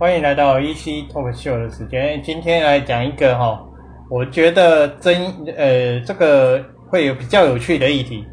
[0.00, 2.22] 欢迎来到 EC Talk Show 的时间。
[2.22, 3.60] 今天来讲一个哈，
[4.08, 5.12] 我觉得争
[5.56, 8.24] 呃这个会有比较有趣的议题，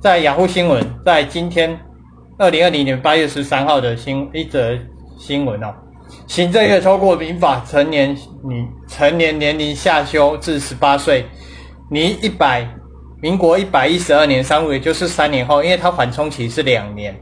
[0.00, 1.76] 在雅虎新闻，在今天
[2.38, 4.78] 二零二零年八月十三号的新一则
[5.18, 5.74] 新闻哦，
[6.28, 8.16] 行政院超过民法成年
[8.48, 11.26] 你成年年龄下修至十八岁，
[11.90, 12.64] 你一百
[13.20, 17.20] 民国一百一十二年三月，就是三年后，因为它缓冲期是两年。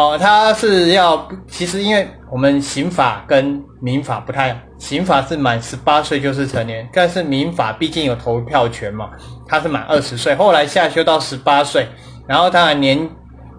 [0.00, 9.10] 哦，他是要，其实因为我们刑法跟民法不太，刑法是满十八岁就是成年，但是民法毕竟有投票权嘛，
[9.46, 11.86] 他是满二十岁，后来下修到十八岁，
[12.26, 13.06] 然后他的年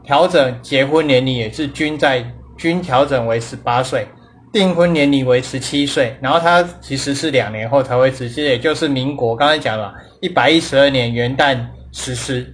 [0.03, 2.25] 调整结婚年龄也是均在
[2.57, 4.07] 均调整为十八岁，
[4.51, 11.55] 订婚年龄为十七岁，然后他其实是两年后才会实施，也就是民国刚才讲了，一百一十二年元旦
[11.91, 12.51] 实施，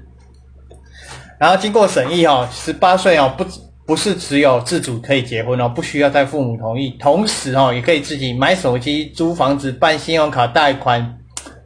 [1.40, 3.46] 然后经过审议哦，十八岁哦不。
[3.88, 11.18] 不是只有自主可以结婚哦，不需要在父母同意，同时哦也可以自己买手机、租房子、办信用卡 贷款、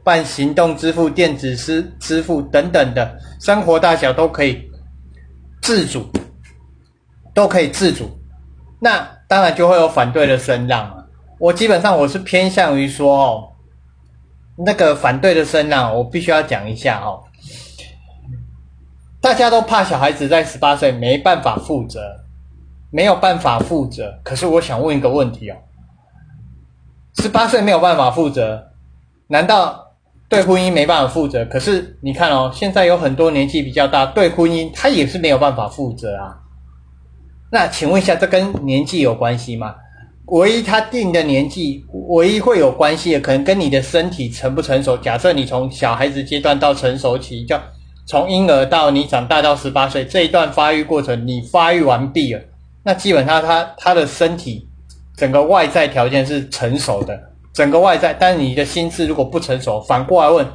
[0.04, 4.62] 办行动支付、电子支支付等等的生活大小都可以
[5.60, 6.08] 自主，
[7.34, 8.08] 都可以自主。
[8.78, 10.94] 那当然就会有反对的声浪啊。
[11.40, 13.48] 我基本上我是偏向于说哦，
[14.56, 17.20] 那个反对的声浪，我必须要讲一下哦。
[19.22, 22.00] 大家都怕小孩子在十八岁没办法负责，
[22.90, 24.18] 没有办法负责。
[24.24, 25.56] 可是我想问一个问题哦：
[27.16, 28.70] 十八岁没有办法负责，
[29.28, 29.92] 难道
[30.28, 31.44] 对婚姻没办法负责？
[31.44, 36.36] 可是你看哦，现在有很多年纪比较大，对婚姻他也是没有办法负责啊。
[37.52, 39.76] 那请问一下，这跟年纪有关系吗？
[40.26, 44.96] 唯一他定的年纪，唯一会有关系的，可能跟你的身体成不成熟。
[44.96, 47.62] 假设你从小孩子阶段到成熟期，叫。
[48.04, 52.40] 从婴儿到你长大到十八岁这一段发育过程，你发育完毕了，
[52.82, 54.68] 那基本上他他的身体
[55.16, 57.18] 整个外在条件是成熟的，
[57.52, 60.46] 整个外在，但是你的心智如果不成熟，反过来问，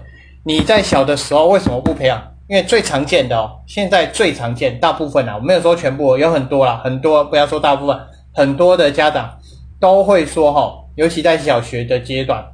[0.44, 2.22] 你在小的时候为什么不培养？
[2.50, 8.00] 因为最常见的哦，现在最常见，大部分啊，我没有说全部，有很多啦，很多不要说大部分，
[8.34, 9.38] 很多的家长
[9.80, 12.46] 都会说哈，尤其在小学的阶段，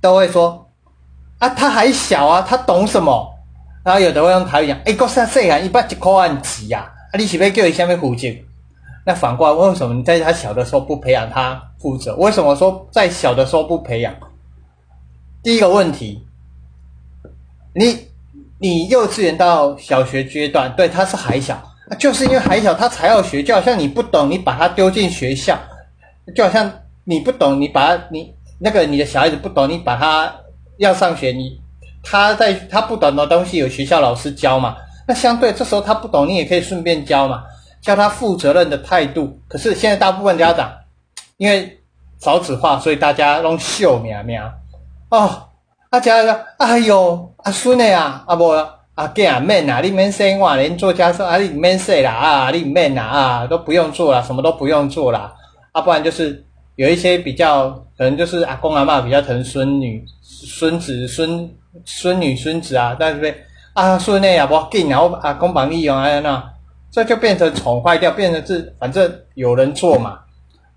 [0.00, 0.68] 都会说
[1.38, 3.35] 啊，他还小啊，他懂什么？
[3.86, 6.92] 然后有的会用台语讲：“哎，国三岁啊，一百一块万几呀？
[7.12, 8.26] 啊，你是不是叫你下面负责？
[9.04, 12.16] 那反过来，为什么你在他小的时候不培养他负责？
[12.16, 14.12] 为什么说在小的时候不培养？
[15.40, 16.26] 第一个问题，
[17.76, 18.08] 你
[18.58, 21.56] 你幼稚园到小学阶段，对他是还小，
[21.96, 23.40] 就是因为还小，他才要学。
[23.40, 25.56] 就好像你不懂，你把他丢进学校，
[26.34, 26.68] 就好像
[27.04, 30.34] 你不懂，你把他你那个你的小孩子不懂，你把他
[30.78, 31.60] 要上学，你。
[32.08, 34.76] 他在他不懂的东西有学校老师教嘛？
[35.08, 37.42] 那相对这时候他不懂，你也可以顺便教嘛，
[37.82, 39.36] 教他负责任的态度。
[39.48, 40.70] 可是现在大部分家长
[41.36, 41.80] 因为
[42.20, 44.52] 少子化，所以大家拢秀苗苗
[45.08, 45.48] 哦。
[45.90, 48.54] 啊，家说：“哎呦，阿孙的啊，阿伯
[48.94, 55.32] 阿囝啊免啊，你免生我，连做家事啊你免说啦啊，你免啊啊都不用做了，什么都不用做了。
[55.72, 56.44] 啊，不然就是
[56.76, 61.50] 有一些比较可能就是阿公阿妈比较疼孙女、孙子、孙。
[61.84, 63.34] 孙女孙子啊，对不对？
[63.74, 66.52] 啊，孙女也不紧，然后啊，公帮利用啊，那
[66.90, 70.18] 这就变成宠坏掉，变成是反正有人做嘛。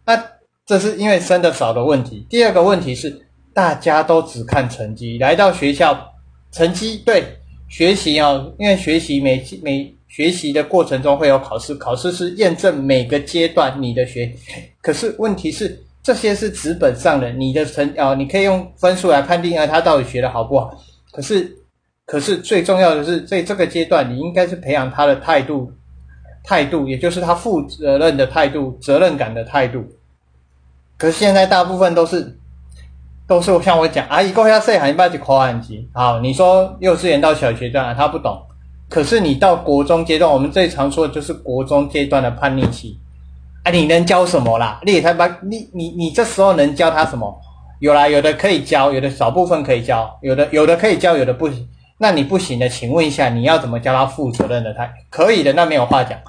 [0.06, 0.22] 那
[0.66, 2.28] 这是因为生的少的问题。
[2.30, 5.98] 第二个问题是，大家都只看成绩，来到学校，
[6.52, 7.24] 成绩对
[7.70, 14.30] 学习哦，因为学习每每学习的过程中会有考试，考试是验证每个阶段你的学。
[14.82, 20.72] 可是问题是，这些是纸本上的，你的成哦，你可以用分数来判定啊，他到底学的好不好。
[21.12, 21.58] 可是，
[22.06, 25.72] 可是最重要的是，在这个阶段，你应该是培养他的态度，
[26.44, 29.84] 态度，也就是他负责任的态度、责任感的态度。
[30.98, 32.38] 可是现在大部分都是，
[33.28, 35.88] 都是像我讲，啊，一个要岁还一般就考案级。
[35.94, 38.40] 好，你说幼稚园到小学段他不懂，
[38.90, 42.98] 可是你到国中阶段，我们最常说的就是国中阶段的叛逆期。
[43.64, 44.80] 啊，你能教什么啦？
[44.86, 47.42] 你才把，你你你这时候能教他什么？
[47.80, 51.68] 有啦，有的可以教，有的少部分可以教，有的有的可以教，有的不行。
[51.98, 54.74] 那你不行的，请问一下，你要怎么教他负责任的？
[54.74, 56.20] 他可以的，那没有话讲。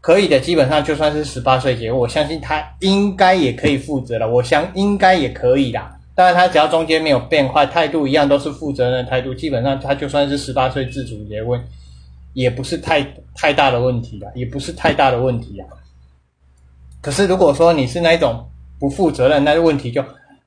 [0.00, 4.28] 可以的，基本上就算是十八岁结，我相信他应该也可以负责了。
[4.28, 5.96] 我想应该也可以啦。
[6.14, 11.62] 当然，他只要中间没有变坏，态度一样都是负责任的态度，基本上他就算是十八岁自主结婚，
[12.32, 13.02] 也不是太
[13.34, 15.64] 太大的问题啦，也不是太大的问题啊。
[17.00, 18.46] 可是如果说你是那一种
[18.78, 20.02] 不负责任，那问题就。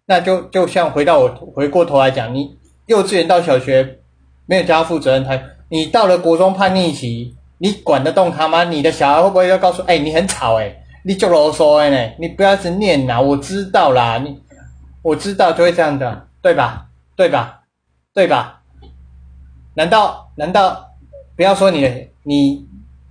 [0.09, 3.99] 那就就像回到我回过头来讲，你幼稚园到小学
[4.45, 5.37] 没有教负责任，他
[5.67, 8.63] 你到了国中叛逆期，你管得动他吗？
[8.63, 10.73] 你的小孩会不会要告诉，哎，你很吵，哎，
[11.03, 14.39] 你就啰嗦的呢，你不要是念呐，我知道啦，你
[15.01, 16.87] 我知道就会这样的，对吧？
[17.17, 17.63] 对吧？
[18.13, 18.61] 对吧？
[19.73, 20.87] 难道难道
[21.35, 22.65] 不要说你你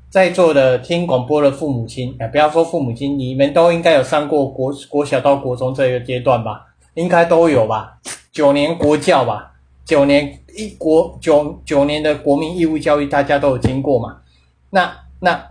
[0.08, 6.65] 在座的听广播的父母亲哎，不要说父母亲，你们都应该有上过国国小到国中这个阶段吧？
[6.96, 7.96] 应该都有吧？
[8.32, 9.52] 九年国教吧，
[9.84, 14.16] 九年一国九九年的国民义务教育，大家都有经过嘛？
[14.70, 15.50] 那那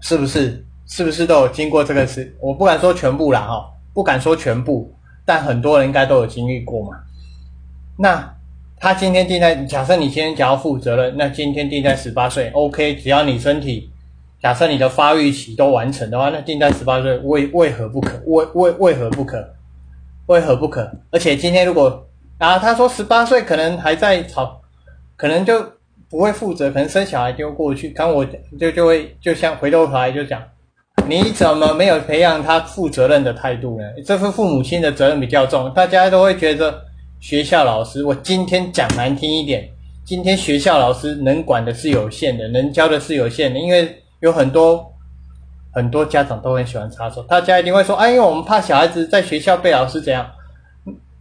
[0.00, 0.64] 是不是？
[0.90, 2.34] 是不是都有经过这个事？
[2.40, 4.90] 我不敢说全部啦，哈，不敢说全部，
[5.26, 6.96] 但很多人应该都有经历过嘛。
[7.98, 8.34] 那
[8.80, 13.90] 他今天定在，假设你今天想要负责任，那今天定在十八岁，OK，只要你身体，
[14.40, 18.18] 假设你的发育期都完成的话，那定在十八岁，为为何不可？
[18.24, 19.56] 为为为何不可？
[20.28, 20.90] 为何不可？
[21.10, 22.06] 而且今天如果
[22.38, 24.60] 啊，他说十八岁可能还在吵，
[25.16, 25.60] 可能就
[26.08, 28.24] 不会负责，可能生小孩丢过去，刚我
[28.58, 30.42] 就就会就像回头来就讲。
[31.06, 33.84] 你怎么没有培养他负责任的态度呢？
[34.04, 36.82] 这份父母亲的责任比较重，大家都会觉得
[37.18, 39.66] 学校老师，我今天讲难听一点，
[40.04, 43.88] 今天学校老师能管的是有限的，能教的是有限的，因为
[44.20, 44.84] 有很多
[45.78, 50.28] 很多家长都很喜欢插手，大家一定会说，哎，因为我们怕小孩子在学校被老师怎样，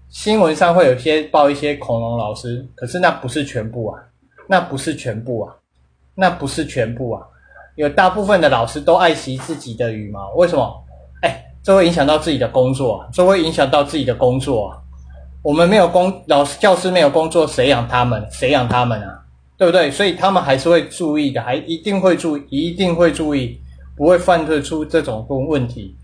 [0.09, 4.01] 新闻上会有些报一些恐龙老师，可是那不是全部啊，
[4.47, 5.53] 那不是全部啊，
[6.15, 7.21] 那不是全部啊。
[7.75, 10.83] 有大部分的老师都爱惜自己的羽毛，为什么？
[11.21, 14.69] 哎，这会影响到自己的工作，啊这会影响到自己的工作。
[14.69, 14.77] 啊
[15.43, 18.27] 我们没有工，老师、教师没有工作，谁养他们？
[18.29, 19.23] 谁养他们啊？
[19.57, 19.89] 对不对？
[19.89, 23.57] 所以他们还是会注意的，还一定会注意，一定会注意，
[23.97, 25.95] 不会犯罪出这种问问题。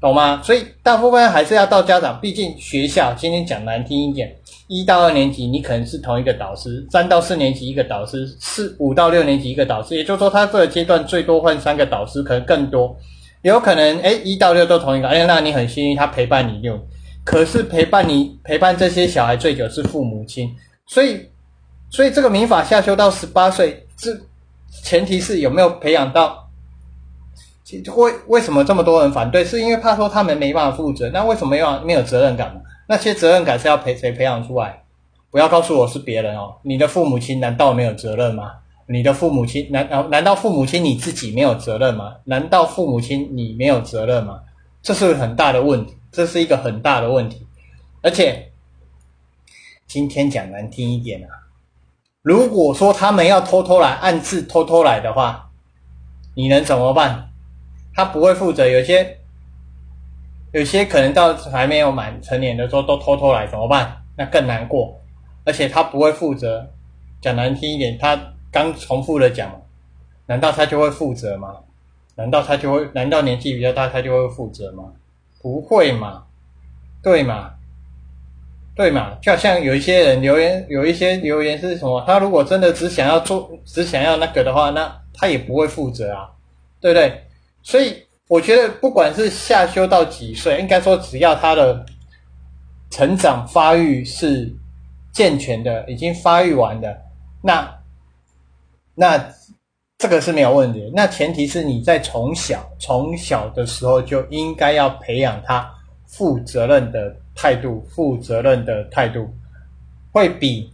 [0.00, 0.40] 懂吗？
[0.42, 4.34] 所以大部分还是要到家长，毕竟学校今天讲难听一点，
[4.66, 12.96] 一到二年级你可能是同一个导师，三到四年级一个导师，四五到六年级一个导师，也就是说他这个阶段最多换三个导师，可能更多，
[13.42, 16.80] 有可能哎一到六都同一个，哎那你很幸运，他陪伴你六，
[17.22, 20.48] 可是陪伴你陪伴这些小孩最久是父母亲，
[20.86, 21.20] 所以
[21.90, 24.18] 所以这个民法下修到十八岁，这
[24.82, 26.49] 前提是有没有培养到。
[27.96, 29.44] 为为什么这么多人反对？
[29.44, 31.10] 是因为怕说他们没办法负责。
[31.10, 32.60] 那为什么要没有责任感呢？
[32.88, 34.82] 那些责任感是要培谁培养出来？
[35.30, 36.56] 不要告诉我是别人哦。
[36.62, 38.52] 你的父母亲难道没有责任吗？
[38.86, 42.16] 你的父母亲难难难道父母亲你自己没有责任吗？
[42.24, 44.40] 难道父母亲你没有责任吗？
[44.82, 47.46] 这是很大的问题，这是一个很大的问题。
[48.02, 48.50] 而且
[49.86, 51.30] 今天讲难听一点啊，
[52.22, 55.50] 如果说他们要偷偷来暗自偷偷来的话，
[56.34, 57.29] 你能怎么办？
[58.00, 59.18] 他不会负责，有些
[60.52, 63.94] 有些可能到还没有满成年的时候都偷偷来，怎么办？
[64.16, 64.98] 那更难过。
[65.44, 66.66] 而且他不会负责，
[67.20, 68.18] 讲难听一点，他
[68.50, 69.60] 刚重复的讲，
[70.24, 71.56] 难道他就会负责吗？
[72.16, 72.88] 难道他就会？
[72.94, 74.84] 难道年纪比较大他就会负责吗？
[75.42, 76.24] 不会嘛？
[77.02, 77.50] 对嘛？
[78.74, 79.18] 对嘛？
[79.20, 82.02] 就好像有一些人留言，有一些留言是什么？
[82.06, 86.30] 他如果真的只想要做，只想要那个的话，那他也不会负责啊，
[86.80, 87.26] 对不对？
[87.62, 91.84] 所以我觉得，不管是下修到几岁，应该说只要他的
[92.90, 94.54] 成长发育是
[95.12, 97.02] 健全的，已经发育完的，
[97.42, 97.78] 那
[98.94, 99.32] 那
[99.98, 100.90] 这个是没有问题。
[100.94, 105.68] 那前提是你在从小从小的时候就应该要培养他
[106.06, 109.28] 负责任的态度，负责任的态度
[110.12, 110.72] 会比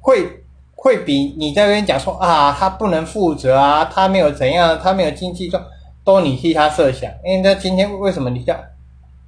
[0.00, 0.26] 会
[0.74, 5.64] 会比你在那边讲说啊，他不能负责啊，他没有怎样，他没有经济状。
[6.06, 8.56] 都你替他设想，因为他今天为什么你叫？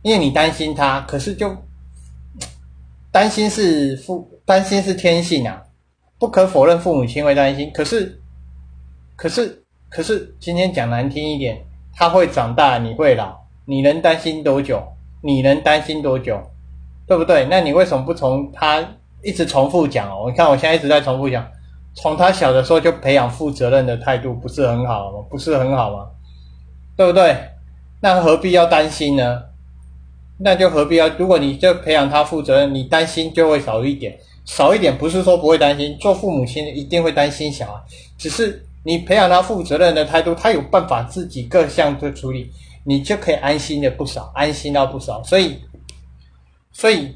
[0.02, 1.52] 因为你担心他，可是就
[3.10, 5.60] 担心是父担心是天性啊，
[6.20, 8.20] 不可否认父母亲会担心，可是
[9.16, 11.58] 可是可是今天讲难听一点，
[11.96, 14.80] 他会长大，你会老，你能担心多久？
[15.20, 16.40] 你能担心多久？
[17.08, 17.44] 对不对？
[17.50, 18.86] 那你为什么不从他
[19.24, 20.30] 一直重复讲哦？
[20.30, 21.44] 你看我现在一直在重复讲，
[21.94, 25.24] 从他小的时候就培养负责任的态度，不是很好吗？
[25.28, 26.06] 不是很好吗？
[26.98, 27.36] 对不对？
[28.00, 29.44] 那何必要担心呢？
[30.38, 31.08] 那就何必要？
[31.10, 37.80] 如果你就培养他负责任，你担心就会少一点，少一点不是说不会担心，做父母亲一定会担心小孩，
[38.18, 42.50] 只是你培养他负责任的态度，他有办法自己各项的处理，
[42.82, 45.22] 你就可以安心的不少，安心到不少。
[45.22, 45.58] 所以，
[46.72, 47.14] 所以。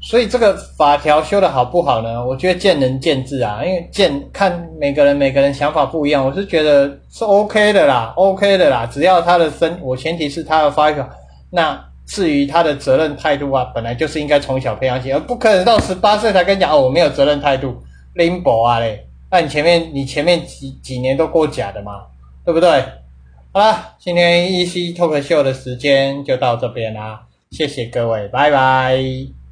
[0.00, 2.24] 所以这个法条修的好不好呢？
[2.24, 6.24] 我觉得见仁见智啊，因为见看每个人每个人想法不一样。
[6.24, 10.96] 我是觉得是 OK 的啦，OK 的啦，只要他的身，我前提是他要发育。
[11.50, 17.76] 那至于他的责任态度啊，本来就是应该从小培养起，而不可能到十八岁才跟你讲哦，我没有责任态度
[18.14, 19.04] 拎薄啊嘞。
[19.30, 22.02] 那你前面你前面几几年都过假的嘛，
[22.44, 22.82] 对不对？
[23.52, 29.37] 好了，今天 EC Talk Show 的时间就到这边啦，谢谢各位，拜拜。